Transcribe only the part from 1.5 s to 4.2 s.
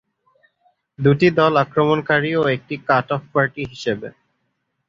আক্রমণকারী ও একটি কাট অফ পার্টি হিসেবে।